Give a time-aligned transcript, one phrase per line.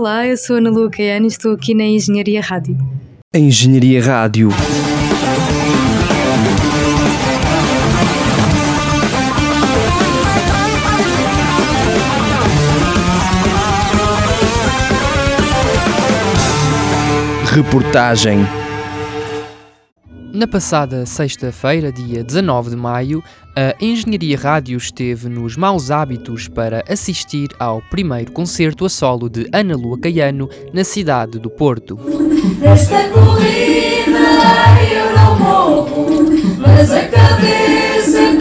[0.00, 2.74] Olá, eu sou Ana Caiano e estou aqui na Engenharia Rádio.
[3.34, 4.48] Engenharia Rádio.
[17.52, 18.46] Reportagem
[20.32, 23.22] Na passada sexta-feira, dia 19 de maio,
[23.56, 29.48] a Engenharia Rádio esteve nos maus hábitos para assistir ao primeiro concerto a solo de
[29.52, 31.96] Ana Lua Caiano na cidade do Porto.
[31.96, 32.76] Corrida
[34.92, 36.06] eu não morro,
[36.58, 38.36] mas a cabeça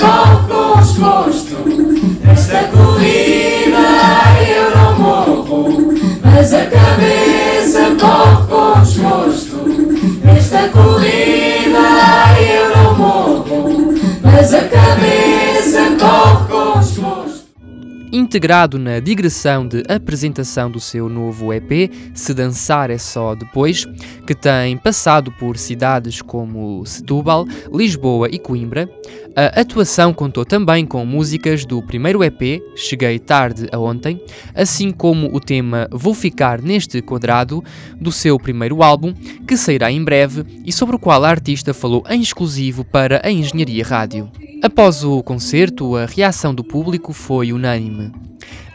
[18.30, 23.88] Integrado na digressão de apresentação do seu novo EP, Se Dançar é Só Depois,
[24.30, 28.88] que tem passado por cidades como Setúbal, Lisboa e Coimbra,
[29.36, 35.36] a atuação contou também com músicas do primeiro EP, Cheguei Tarde a Ontem, assim como
[35.36, 37.64] o tema Vou Ficar Neste Quadrado,
[38.00, 39.16] do seu primeiro álbum,
[39.48, 43.32] que sairá em breve e sobre o qual a artista falou em exclusivo para a
[43.32, 44.30] Engenharia Rádio.
[44.62, 48.12] Após o concerto, a reação do público foi unânime.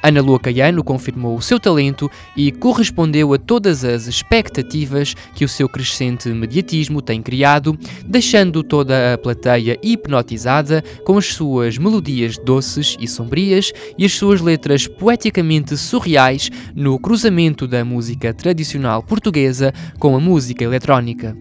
[0.05, 5.49] Ana Lua Caiano confirmou o seu talento e correspondeu a todas as expectativas que o
[5.49, 7.75] seu crescente mediatismo tem criado,
[8.05, 14.43] deixando toda a plateia hipnotizada com as suas melodias doces e sombrias e as suas
[14.43, 21.35] letras poeticamente surreais no cruzamento da música tradicional portuguesa com a música eletrónica.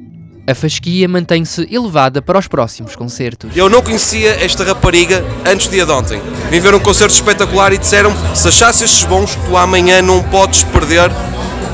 [0.45, 3.55] A fasquia mantém-se elevada para os próximos concertos.
[3.55, 6.21] Eu não conhecia esta rapariga antes de ontem.
[6.51, 10.63] Vim ver um concerto espetacular e disseram se achasse estes bons, tu amanhã não podes
[10.65, 11.09] perder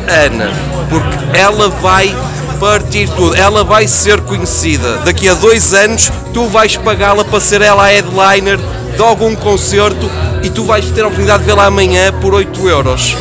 [0.07, 0.51] Ana,
[0.87, 2.15] porque ela vai
[2.59, 4.97] partir tudo, ela vai ser conhecida.
[4.99, 8.59] Daqui a dois anos tu vais pagá-la para ser ela a headliner
[8.95, 10.11] de algum concerto
[10.43, 13.17] e tu vais ter a oportunidade de vê-la amanhã por 8 euros.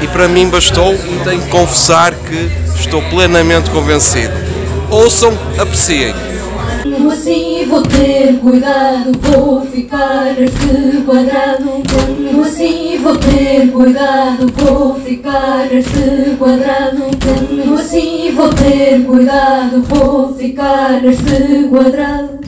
[0.00, 2.50] E para mim bastou e tenho que confessar que
[2.80, 4.47] estou plenamente convencido.
[4.90, 6.14] Ouçam, apreciem.
[7.12, 11.82] Assim vou ter cuidado, vou ficar este quadrado.
[12.18, 17.02] Mesmo assim vou ter cuidado, vou ficar este quadrado.
[17.50, 22.47] Mesmo assim vou ter cuidado, vou ficar este quadrado.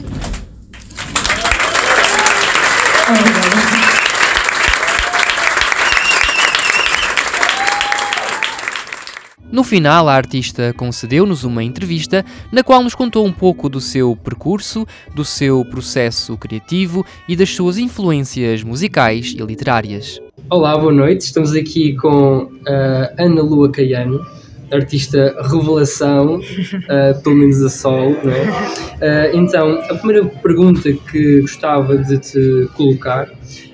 [9.51, 12.23] No final, a artista concedeu-nos uma entrevista
[12.53, 17.49] na qual nos contou um pouco do seu percurso, do seu processo criativo e das
[17.49, 20.21] suas influências musicais e literárias.
[20.49, 21.25] Olá, boa noite.
[21.25, 24.25] Estamos aqui com a Ana Lua Caiano,
[24.71, 29.33] artista revelação, uh, pelo menos a sol, não é?
[29.33, 33.29] Uh, então, a primeira pergunta que gostava de te colocar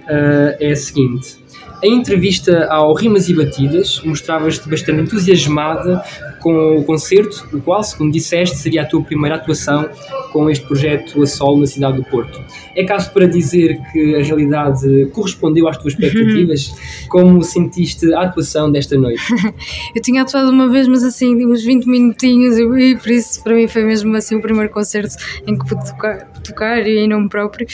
[0.07, 1.37] é a seguinte.
[1.83, 6.03] Em entrevista ao Rimas e Batidas, mostravas-te bastante entusiasmada
[6.39, 9.87] com o concerto, o qual, segundo disseste, seria a tua primeira atuação
[10.31, 12.41] com este projeto a solo na cidade do Porto.
[12.75, 16.73] É caso para dizer que a realidade correspondeu às tuas expectativas?
[17.09, 19.21] Como sentiste a atuação desta noite?
[19.95, 23.67] Eu tinha atuado uma vez, mas assim, uns 20 minutinhos, e por isso para mim
[23.67, 27.67] foi mesmo assim o primeiro concerto em que pude tocar, tocar e em nome próprio.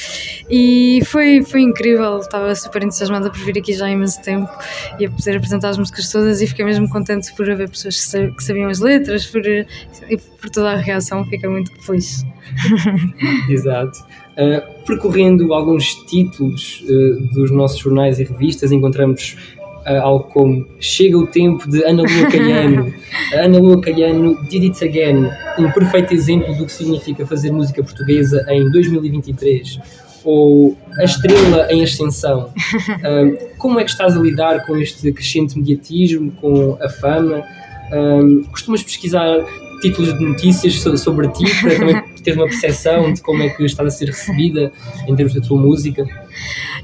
[0.49, 4.49] E foi, foi incrível, estava super entusiasmada por vir aqui já há imenso tempo
[4.99, 8.01] e a poder apresentar as músicas todas e fiquei mesmo contente por haver pessoas que,
[8.09, 9.65] sa- que sabiam as letras por, e
[10.39, 12.25] por toda a reação, fiquei muito feliz.
[13.49, 13.99] Exato.
[14.33, 19.37] Uh, percorrendo alguns títulos uh, dos nossos jornais e revistas, encontramos
[19.85, 22.93] uh, algo como Chega o tempo de Ana Lua Caiano.
[23.33, 25.29] Ana Lua Caiano did it again.
[25.59, 29.79] Um perfeito exemplo do que significa fazer música portuguesa em 2023.
[30.23, 32.49] Ou A Estrela em Ascensão.
[33.57, 37.43] Como é que estás a lidar com este crescente mediatismo, com a fama?
[37.91, 39.45] Um, costumas pesquisar
[39.81, 43.63] títulos de notícias so- sobre ti para também teres uma percepção de como é que
[43.65, 44.71] estás a ser recebida
[45.07, 46.05] em termos da tua música?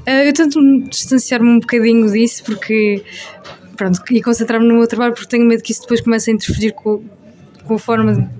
[0.06, 3.02] Eh, Eu tento me distanciar-me um bocadinho disso porque,
[3.76, 6.72] pronto, e concentrar-me no meu trabalho porque tenho medo que isso depois comece a interferir
[6.72, 7.02] com,
[7.64, 8.30] com a forma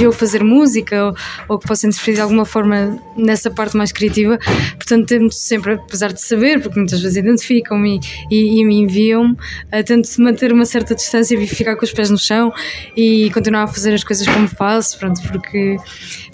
[0.00, 1.14] de eu fazer música ou,
[1.48, 4.38] ou que possa interferir de alguma forma nessa parte mais criativa.
[4.76, 8.00] Portanto, tento sempre, apesar de saber, porque muitas vezes identificam-me
[8.30, 9.36] e, e me enviam-me,
[9.70, 12.50] eh, tento manter uma certa distância e ficar com os pés no chão
[12.96, 15.76] e continuar a fazer as coisas como faço, pronto, porque,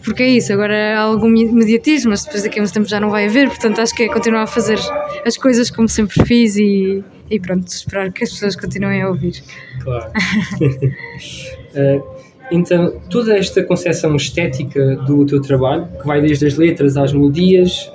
[0.05, 0.53] porque é isso.
[0.53, 3.81] Agora há algum mediatismo, mas depois daqui a uns tempos já não vai haver, portanto,
[3.81, 4.79] acho que é continuar a fazer
[5.27, 9.43] as coisas como sempre fiz e, e pronto, esperar que as pessoas continuem a ouvir.
[9.82, 10.12] Claro.
[11.79, 12.00] Eh,
[12.50, 17.90] então, toda esta concepção estética do teu trabalho, que vai desde as letras às melodias,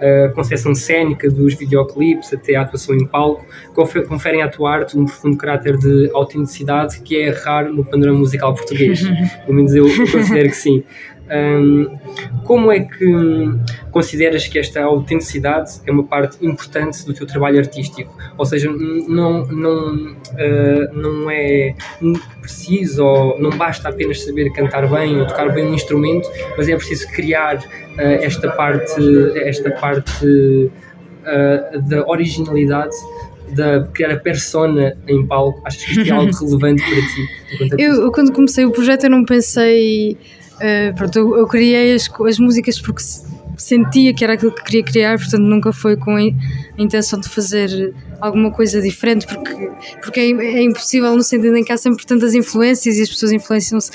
[0.00, 3.44] a, a concepção cênica dos videoclipes até a atuação em palco,
[3.74, 8.18] confe- conferem à tua arte um profundo caráter de autenticidade que é raro no panorama
[8.18, 9.02] musical português.
[9.46, 10.82] Pelo menos eu considero que sim.
[12.44, 13.50] Como é que
[13.90, 18.16] consideras que esta autenticidade é uma parte importante do teu trabalho artístico?
[18.36, 21.74] Ou seja, não, não, eh, não é
[22.40, 26.76] preciso ou não basta apenas saber cantar bem ou tocar bem um instrumento, mas é
[26.76, 27.62] preciso criar
[27.98, 29.00] eh, esta parte,
[29.36, 30.70] esta parte
[31.24, 32.94] eh, da originalidade,
[33.54, 35.60] da criar a persona em palco.
[35.64, 37.82] Achas que isto é algo relevante para ti?
[37.82, 40.16] eu, quando comecei o projeto, eu não pensei.
[40.60, 43.24] Eh, pronto, eu, eu criei as, as músicas porque se-
[43.56, 46.22] sentia que era aquilo que queria criar, portanto, nunca foi com a
[46.78, 49.70] intenção de fazer alguma coisa diferente, porque,
[50.02, 53.32] porque é, é impossível no sentido em que há sempre tantas influências e as pessoas
[53.32, 53.90] influenciam-se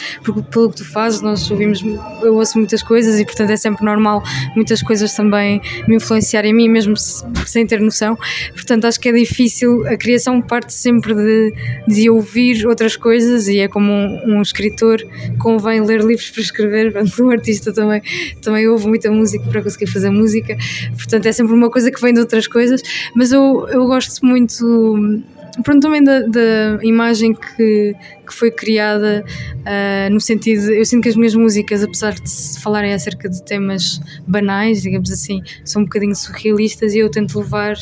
[0.51, 1.21] pelo que tu fazes.
[1.21, 1.83] Nós ouvimos,
[2.21, 4.23] eu ouço muitas coisas e, portanto, é sempre normal
[4.55, 8.17] muitas coisas também me influenciarem em mim, mesmo se- sem ter noção.
[8.53, 9.85] Portanto, acho que é difícil.
[9.87, 11.53] A criação parte sempre de,
[11.87, 15.01] de ouvir outras coisas e é como um, um escritor
[15.39, 16.93] convém ler livros para escrever.
[17.19, 18.01] Um artista também,
[18.41, 20.55] também ouve muita música para conseguir fazer música.
[20.95, 22.81] Portanto, é sempre uma coisa que vem de outras coisas.
[23.15, 25.21] Mas eu, eu gosto muito.
[25.63, 27.93] Pronto, também da, da imagem que,
[28.25, 29.23] que foi criada
[29.65, 33.41] ah, no sentido, eu sinto que as minhas músicas, apesar de se falarem acerca de
[33.43, 37.75] temas banais, digamos assim, são um bocadinho surrealistas e eu tento levar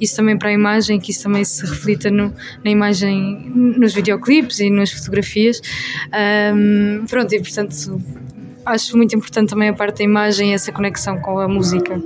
[0.00, 2.32] isso também para a imagem, que isso também se reflita no,
[2.64, 5.60] na imagem, nos videoclipes e nas fotografias.
[6.12, 8.00] Ahm, pronto, e portanto
[8.64, 12.00] acho muito importante também a parte da imagem e essa conexão com a música.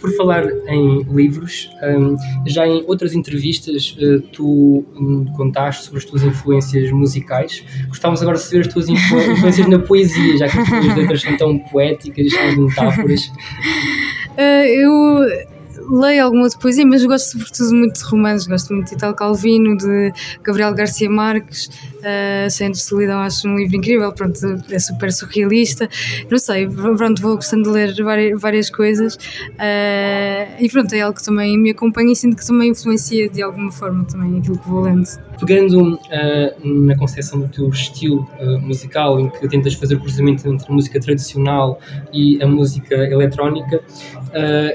[0.00, 2.16] Por falar em livros, hum,
[2.46, 7.64] já em outras entrevistas eh, tu hum, contaste sobre as tuas influências musicais.
[7.88, 11.22] Gostávamos agora de saber as tuas influ- influências na poesia, já que as tuas letras
[11.22, 13.32] são tão poéticas, cheias de metáforas.
[14.38, 15.20] Ah, eu
[15.90, 19.76] leio alguma de poesia, mas gosto sobretudo muito de romances, gosto muito de Italo Calvino,
[19.76, 24.38] de Gabriel Garcia Marques, uh, Solidão acho um livro incrível, pronto,
[24.70, 25.88] é super surrealista,
[26.30, 29.18] não sei, pronto, vou gostando de ler várias, várias coisas
[29.58, 33.42] ah, e pronto, é algo que também me acompanha e sinto que também influencia de
[33.42, 35.06] alguma forma também aquilo que vou lendo.
[35.38, 40.48] Pegando ah, na concepção do teu estilo ah, musical, em que tentas fazer o cruzamento
[40.48, 41.80] entre a música tradicional
[42.12, 43.80] e a música eletrónica,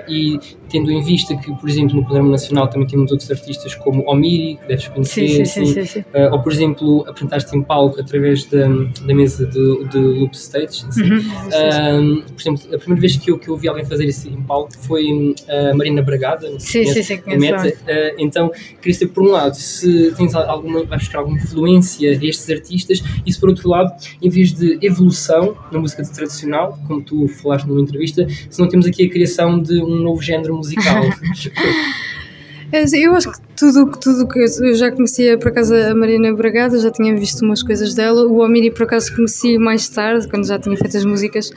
[0.07, 0.39] e
[0.75, 4.57] tendo em vista que, por exemplo, no programa nacional também temos outros artistas como Omiri,
[4.57, 8.43] que deves conhecer, Sim, sim, sim, assim, ah, ou por exemplo, apresentaste em palco através
[8.43, 10.85] da, da mesa de, de Loop Stage.
[10.85, 11.03] assim.
[11.03, 11.21] Uhum.
[11.53, 14.41] Ah, por exemplo, a primeira vez que eu, que eu vi alguém fazer isso em
[14.41, 17.77] palco foi hum, a Marina Bragada, não sei Sim, sim, conheço Meta.
[17.87, 18.51] Ah, então,
[18.81, 23.01] queria saber, por um lado, se tens alguma, vais buscar alguma influência a estes artistas,
[23.25, 27.65] e se por outro lado, em vez de evolução na música tradicional, como tu falaste
[27.65, 30.64] numa entrevista, se não temos aqui a criação de um novo género musical.
[32.71, 36.33] É, assim, Eu acho que tudo tudo que eu já conhecia por acaso a Marina
[36.33, 38.25] Bragada, já tinha visto umas coisas dela.
[38.25, 41.51] O Omiri por acaso conheci mais tarde, quando já tinha feito as músicas.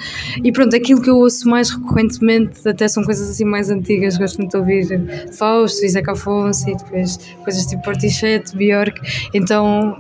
[0.45, 4.17] E pronto, aquilo que eu ouço mais recorrentemente até são coisas assim mais antigas.
[4.17, 9.01] Gosto muito de ouvir Fausto, Isaac Afonso e depois coisas tipo Portichete, Bjork.
[9.35, 9.99] Então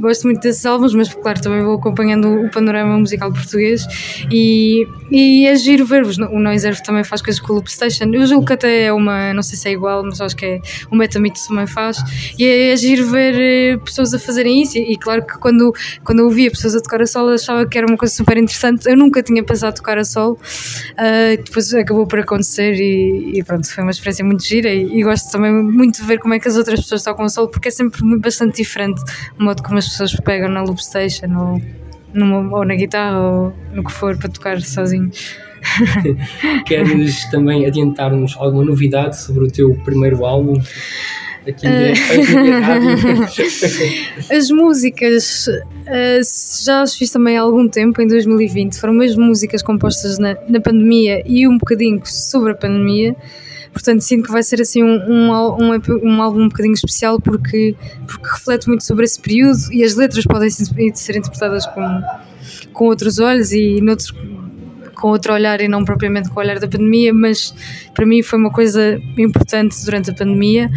[0.00, 3.86] gosto muito desses álbuns, mas claro, também vou acompanhando o panorama musical português
[4.30, 6.18] e, e é giro ver-vos.
[6.18, 8.04] O Noiser também faz coisas com o Loop Station.
[8.12, 10.60] Eu julgo que até é uma, não sei se é igual, mas acho que é
[10.90, 11.98] o Metamito também faz.
[12.38, 14.78] E é, é giro ver eh, pessoas a fazerem isso.
[14.78, 15.72] E, e claro que quando,
[16.02, 18.88] quando eu via pessoas a tocar a solo, achava que era uma coisa super interessante.
[18.88, 20.38] Eu nunca tinha pensado tocar a solo,
[20.96, 24.68] ah, depois acabou por acontecer e, e pronto, foi uma experiência muito gira.
[24.68, 27.28] E, e gosto também muito de ver como é que as outras pessoas tocam a
[27.28, 29.00] solo, porque é sempre bastante diferente
[29.38, 31.62] o modo como as pessoas pegam na loop station ou,
[32.12, 35.10] numa, ou na guitarra ou no que for para tocar sozinho.
[36.66, 40.60] Queres também adiantar-nos alguma novidade sobre o teu primeiro álbum?
[41.46, 41.66] Aqui
[42.60, 43.24] rádio.
[44.34, 45.48] As músicas
[45.86, 46.20] ah,
[46.64, 48.78] já as fiz também há algum tempo, em 2020.
[48.78, 53.14] Foram mesmo músicas compostas na, na pandemia e um bocadinho sobre a pandemia.
[53.72, 57.74] Portanto, sinto que vai ser assim um, um, um, um álbum um bocadinho especial porque,
[58.06, 62.02] porque reflete muito sobre esse período e as letras podem ser, ser interpretadas com,
[62.72, 64.14] com outros olhos e noutros,
[64.94, 67.54] com outro olhar e não propriamente com o olhar da pandemia, mas
[67.94, 70.70] para mim foi uma coisa importante durante a pandemia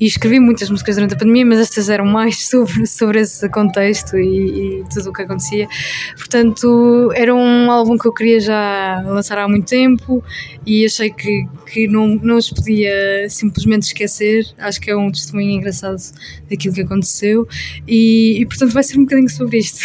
[0.00, 4.16] e escrevi muitas músicas durante a pandemia, mas estas eram mais sobre, sobre esse contexto
[4.16, 5.68] e, e tudo o que acontecia.
[6.16, 10.22] Portanto, era um álbum que eu queria já lançar há muito tempo
[10.66, 14.46] e achei que, que não, não os podia simplesmente esquecer.
[14.58, 15.96] Acho que é um testemunho engraçado
[16.48, 17.46] daquilo que aconteceu
[17.86, 19.80] e, e portanto vai ser um bocadinho sobre isto.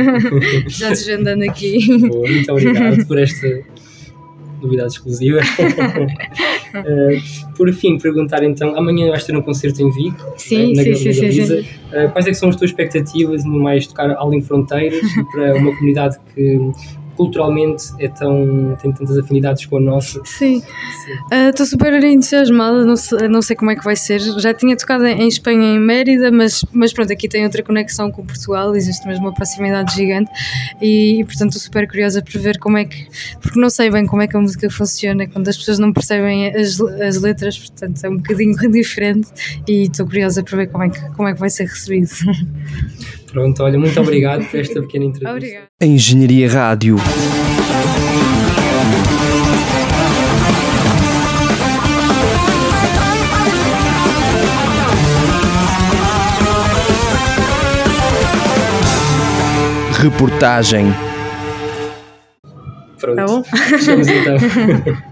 [0.68, 1.78] já desvendando aqui.
[2.08, 3.48] Boa, muito obrigado por esta
[4.62, 5.40] novidade exclusiva.
[5.40, 10.86] uh, por fim, perguntar então, amanhã vais ter um concerto em Vigo, Sim, né, na
[10.94, 11.62] sim, sim, sim, Galiza.
[11.62, 11.68] sim.
[11.92, 15.00] Uh, quais é são as tuas expectativas no mais tocar além fronteiras
[15.32, 16.70] para uma comunidade que
[17.20, 20.22] culturalmente é tão, tem tantas afinidades com a nossa?
[20.24, 20.62] Sim,
[21.50, 24.20] estou super entusiasmada, não sei, não sei como é que vai ser.
[24.20, 28.24] Já tinha tocado em Espanha, em Mérida, mas, mas pronto, aqui tem outra conexão com
[28.24, 30.30] Portugal, existe mesmo uma proximidade gigante
[30.80, 33.06] e, e, portanto estou super curiosa por ver como é que.
[33.42, 36.48] Porque não sei bem como é que a música funciona quando as pessoas não percebem
[36.56, 39.28] as, as letras, portanto é um bocadinho diferente
[39.68, 42.08] e estou curiosa por ver como é que, como é que vai ser recebido.
[43.30, 45.30] Pronto, olha, muito obrigado por esta pequena entrevista.
[45.36, 45.66] Obrigada.
[45.80, 46.96] Engenharia Rádio.
[59.98, 60.92] Reportagem.
[62.98, 63.42] Pronto, Tá bom?
[63.44, 64.36] fechamos então.